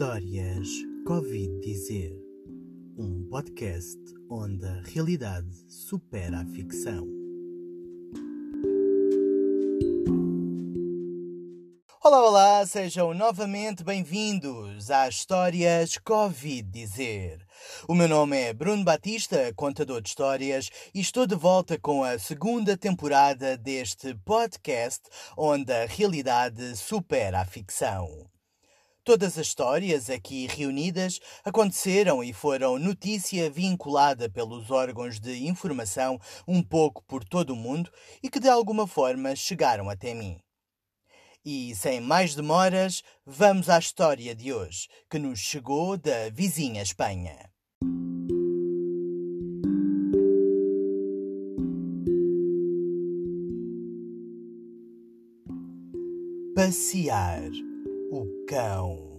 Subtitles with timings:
[0.00, 0.68] Histórias
[1.04, 2.16] Covid Dizer
[2.96, 3.98] um podcast
[4.30, 7.04] onde a realidade supera a ficção.
[12.00, 17.44] Olá, olá, sejam novamente bem-vindos às Histórias Covid Dizer.
[17.88, 22.20] O meu nome é Bruno Batista, contador de histórias, e estou de volta com a
[22.20, 25.02] segunda temporada deste podcast
[25.36, 28.30] onde a realidade supera a ficção.
[29.08, 36.62] Todas as histórias aqui reunidas aconteceram e foram notícia vinculada pelos órgãos de informação um
[36.62, 37.90] pouco por todo o mundo
[38.22, 40.38] e que de alguma forma chegaram até mim.
[41.42, 47.50] E sem mais demoras, vamos à história de hoje, que nos chegou da vizinha Espanha.
[56.54, 57.67] Passear
[58.10, 59.18] o cão.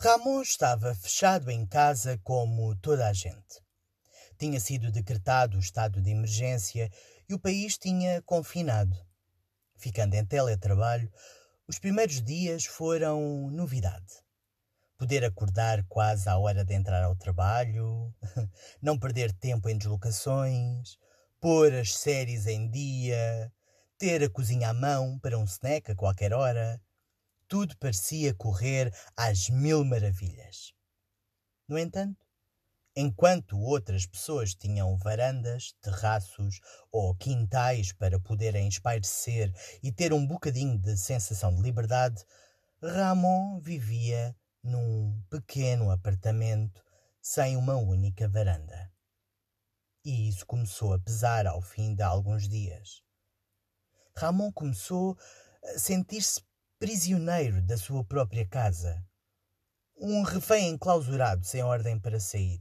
[0.00, 3.62] Ramon estava fechado em casa como toda a gente.
[4.36, 6.90] Tinha sido decretado o estado de emergência
[7.28, 8.96] e o país tinha confinado.
[9.76, 11.12] Ficando em teletrabalho,
[11.68, 14.14] os primeiros dias foram novidade.
[14.96, 18.12] Poder acordar quase à hora de entrar ao trabalho,
[18.82, 20.96] não perder tempo em deslocações,
[21.40, 23.52] pôr as séries em dia,
[23.98, 26.80] ter a cozinha à mão para um snack a qualquer hora.
[27.48, 30.72] Tudo parecia correr às mil maravilhas.
[31.66, 32.24] No entanto,
[32.94, 36.60] enquanto outras pessoas tinham varandas, terraços
[36.92, 42.24] ou quintais para poderem espairecer e ter um bocadinho de sensação de liberdade,
[42.80, 46.80] Ramon vivia num pequeno apartamento
[47.20, 48.92] sem uma única varanda.
[50.04, 53.07] E isso começou a pesar ao fim de alguns dias.
[54.18, 55.16] Ramon começou
[55.62, 56.42] a sentir-se
[56.76, 59.00] prisioneiro da sua própria casa.
[59.96, 62.60] Um refém enclausurado sem ordem para sair.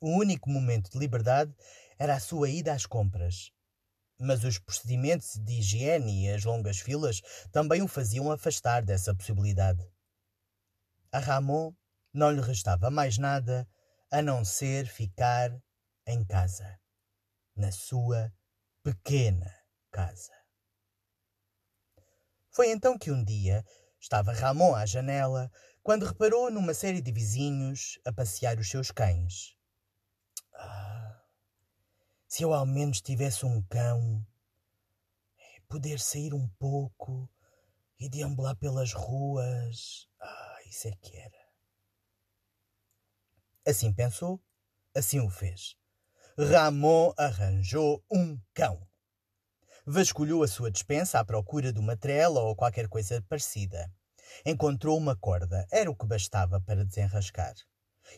[0.00, 1.54] O único momento de liberdade
[1.98, 3.52] era a sua ida às compras.
[4.18, 7.20] Mas os procedimentos de higiene e as longas filas
[7.52, 9.86] também o faziam afastar dessa possibilidade.
[11.12, 11.74] A Ramon
[12.14, 13.68] não lhe restava mais nada
[14.10, 15.50] a não ser ficar
[16.06, 16.80] em casa,
[17.54, 18.32] na sua
[18.82, 19.59] pequena
[19.90, 20.32] casa.
[22.50, 23.64] Foi então que um dia
[24.00, 25.50] estava Ramon à janela
[25.82, 29.56] quando reparou numa série de vizinhos a passear os seus cães.
[30.54, 31.22] Ah,
[32.28, 34.26] se eu ao menos tivesse um cão,
[35.68, 37.30] poder sair um pouco
[37.98, 40.08] e deambular pelas ruas.
[40.20, 41.40] Ah, isso é que era.
[43.66, 44.42] Assim pensou,
[44.94, 45.76] assim o fez.
[46.36, 48.89] Ramon arranjou um cão.
[49.92, 53.92] Vasculhou a sua despensa à procura de uma trela ou qualquer coisa parecida.
[54.46, 57.56] Encontrou uma corda, era o que bastava para desenrascar.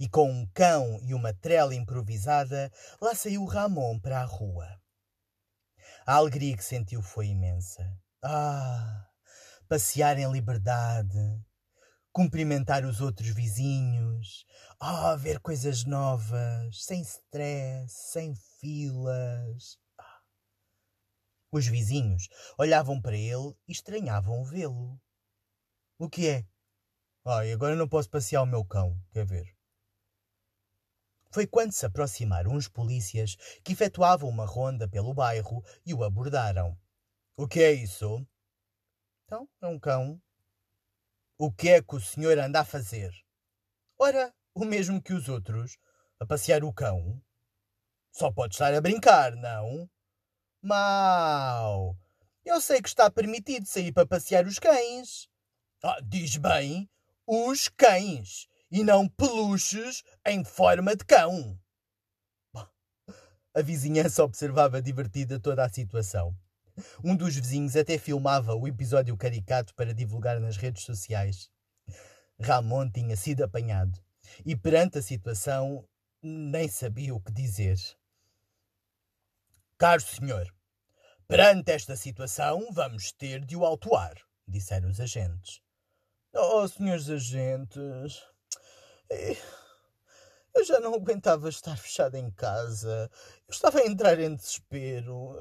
[0.00, 4.66] E com um cão e uma trela improvisada, lá saiu Ramon para a rua.
[6.06, 7.86] A alegria que sentiu foi imensa.
[8.22, 9.06] Ah,
[9.68, 11.18] passear em liberdade,
[12.10, 14.46] cumprimentar os outros vizinhos,
[14.80, 19.78] ah, ver coisas novas, sem stress, sem filas.
[21.50, 21.56] Ah.
[21.56, 22.28] Os vizinhos
[22.58, 25.00] olhavam para ele e estranhavam vê-lo.
[25.98, 26.46] O que é?
[27.24, 29.56] Ai, agora não posso passear o meu cão, quer ver?
[31.30, 36.78] Foi quando se aproximaram uns polícias que efetuavam uma ronda pelo bairro e o abordaram.
[37.36, 38.26] O que é isso?
[39.24, 40.20] Então, é um cão.
[41.38, 43.12] O que é que o senhor anda a fazer?
[43.98, 45.76] Ora, o mesmo que os outros,
[46.18, 47.22] a passear o cão.
[48.10, 49.88] Só pode estar a brincar, não?
[50.60, 51.96] Mau!
[52.44, 55.28] Eu sei que está permitido sair para passear os cães.
[55.82, 56.90] Ah, diz bem,
[57.26, 61.58] os cães, e não peluches em forma de cão.
[63.54, 66.36] A vizinhança observava divertida toda a situação.
[67.04, 71.50] Um dos vizinhos até filmava o episódio caricato para divulgar nas redes sociais.
[72.40, 73.98] Ramon tinha sido apanhado
[74.44, 75.84] e, perante a situação,
[76.22, 77.76] nem sabia o que dizer.
[79.78, 80.52] Caro senhor,
[81.28, 84.14] perante esta situação, vamos ter de o autuar,
[84.44, 85.60] disseram os agentes.
[86.34, 88.20] Oh, senhores agentes,
[90.52, 93.08] eu já não aguentava estar fechado em casa.
[93.46, 95.36] Eu estava a entrar em desespero.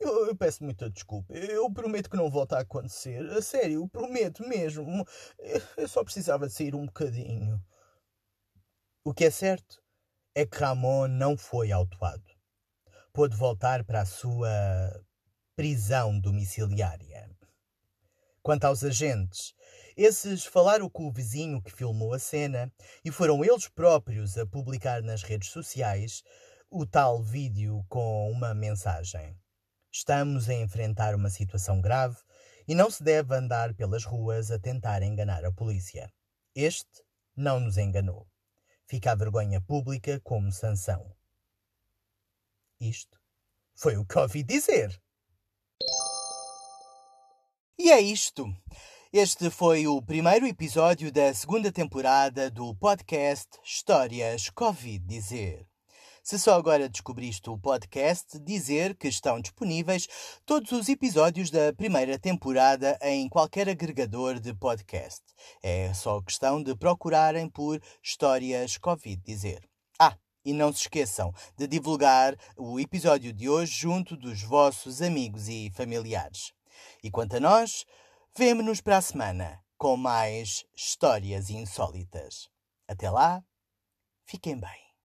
[0.00, 1.32] Eu, eu, peço muita desculpa.
[1.32, 3.24] Eu prometo que não volta a acontecer.
[3.30, 5.06] A sério, prometo mesmo.
[5.76, 7.64] Eu só precisava de sair um bocadinho.
[9.04, 9.80] O que é certo
[10.34, 12.41] é que Ramon não foi autuado.
[13.14, 14.48] Pôde voltar para a sua
[15.54, 17.28] prisão domiciliária.
[18.42, 19.52] Quanto aos agentes,
[19.94, 22.72] esses falaram com o vizinho que filmou a cena
[23.04, 26.22] e foram eles próprios a publicar nas redes sociais
[26.70, 29.38] o tal vídeo com uma mensagem.
[29.92, 32.16] Estamos a enfrentar uma situação grave
[32.66, 36.10] e não se deve andar pelas ruas a tentar enganar a polícia.
[36.54, 37.04] Este
[37.36, 38.26] não nos enganou.
[38.86, 41.14] Fica a vergonha pública como sanção.
[42.82, 43.16] Isto
[43.76, 45.00] foi o que ouvi dizer.
[47.78, 48.44] E é isto.
[49.12, 55.64] Este foi o primeiro episódio da segunda temporada do podcast Histórias Covid Dizer.
[56.24, 60.08] Se só agora descobriste o podcast, dizer que estão disponíveis
[60.44, 65.22] todos os episódios da primeira temporada em qualquer agregador de podcast.
[65.62, 69.71] É só questão de procurarem por Histórias Covid Dizer.
[70.44, 75.70] E não se esqueçam de divulgar o episódio de hoje junto dos vossos amigos e
[75.74, 76.52] familiares.
[77.02, 77.84] E quanto a nós,
[78.36, 82.48] vemo-nos para a semana com mais histórias insólitas.
[82.88, 83.42] Até lá,
[84.24, 84.81] fiquem bem.